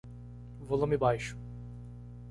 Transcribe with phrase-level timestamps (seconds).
[0.69, 1.37] Volume baixo.